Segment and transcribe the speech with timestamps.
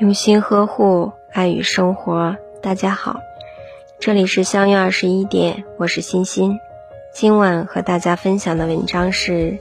[0.00, 2.36] 用心呵护，爱与生活。
[2.60, 3.20] 大家好，
[4.00, 6.58] 这里是相约二十一点，我是欣欣。
[7.12, 9.56] 今晚和大家分享的文章是：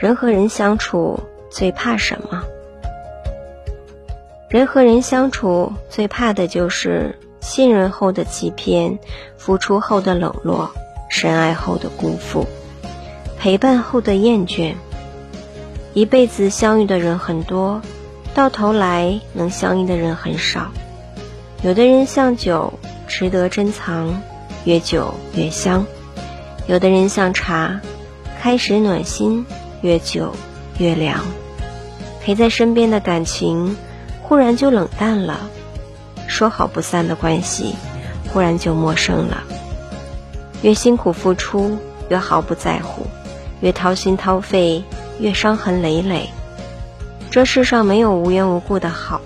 [0.00, 2.42] 人和人相处最怕什么？
[4.48, 8.98] 人和人相处最怕的就是信任后的欺骗，
[9.36, 10.72] 付出后的冷落，
[11.08, 12.46] 深爱后的辜负，
[13.38, 14.74] 陪伴后的厌倦。
[15.94, 17.80] 一辈子相遇的人很多。
[18.34, 20.72] 到头来能相依的人很少，
[21.62, 22.72] 有的人像酒，
[23.06, 24.22] 值得珍藏，
[24.64, 25.84] 越久越香；
[26.66, 27.80] 有的人像茶，
[28.40, 29.44] 开始暖心，
[29.82, 30.34] 越久
[30.78, 31.20] 越凉。
[32.22, 33.76] 陪在身边的感情，
[34.22, 35.36] 忽然就冷淡了；
[36.26, 37.74] 说好不散的关系，
[38.32, 39.42] 忽然就陌生了。
[40.62, 41.76] 越辛苦付出，
[42.08, 43.02] 越毫不在乎；
[43.60, 44.84] 越掏心掏肺，
[45.18, 46.30] 越伤痕累累。
[47.32, 49.22] 这世上没有无缘无故的好，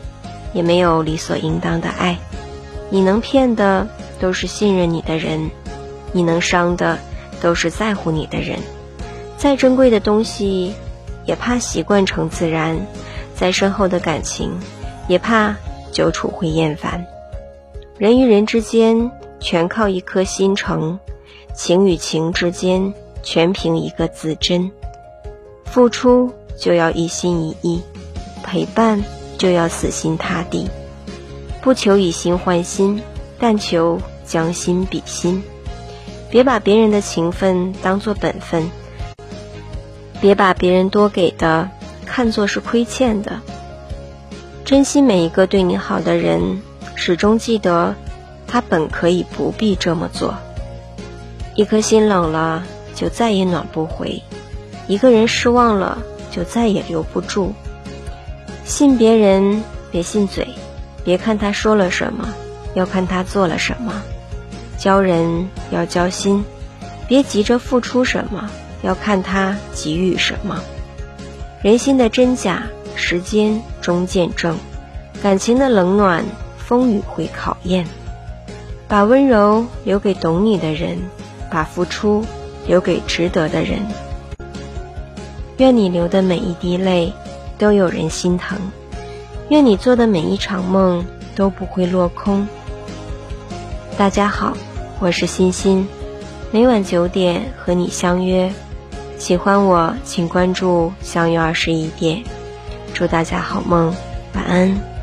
[0.52, 2.16] 也没有理所应当的爱。
[2.88, 3.88] 你能骗的
[4.20, 5.50] 都是信任你的人，
[6.12, 7.00] 你能伤的
[7.40, 8.60] 都是在乎你的人。
[9.36, 10.72] 再珍贵的东西，
[11.24, 12.76] 也怕习惯成自然；
[13.34, 14.52] 再深厚的感情，
[15.08, 15.56] 也怕
[15.90, 17.04] 久处会厌烦。
[17.98, 19.10] 人与人之间，
[19.40, 21.00] 全靠一颗心诚；
[21.56, 24.70] 情与情之间，全凭一个字真。
[25.64, 27.82] 付出就要一心一意。
[28.46, 29.02] 陪伴
[29.36, 30.70] 就要死心塌地，
[31.60, 33.02] 不求以心换心，
[33.40, 35.42] 但求将心比心。
[36.30, 38.70] 别把别人的情分当作本分，
[40.20, 41.70] 别把别人多给的
[42.06, 43.40] 看作是亏欠的。
[44.64, 46.62] 珍惜每一个对你好的人，
[46.94, 47.94] 始终记得
[48.46, 50.34] 他本可以不必这么做。
[51.54, 54.22] 一颗心冷了，就再也暖不回；
[54.88, 55.98] 一个人失望了，
[56.30, 57.54] 就再也留不住。
[58.66, 60.48] 信别人，别信嘴，
[61.04, 62.34] 别看他说了什么，
[62.74, 64.02] 要看他做了什么。
[64.76, 66.44] 交人要交心，
[67.06, 68.50] 别急着付出什么，
[68.82, 70.60] 要看他给予什么。
[71.62, 72.64] 人心的真假，
[72.96, 74.56] 时间终见证；
[75.22, 76.24] 感情的冷暖，
[76.58, 77.86] 风雨会考验。
[78.88, 80.98] 把温柔留给懂你的人，
[81.52, 82.24] 把付出
[82.66, 83.78] 留给值得的人。
[85.58, 87.12] 愿你流的每一滴泪。
[87.58, 88.58] 都有人心疼，
[89.48, 92.46] 愿你做的每一场梦都不会落空。
[93.96, 94.56] 大家好，
[95.00, 95.88] 我是欣欣，
[96.50, 98.52] 每晚九点和你相约。
[99.18, 102.22] 喜欢我，请关注“相约二十一点”。
[102.92, 103.94] 祝大家好梦，
[104.34, 104.95] 晚安。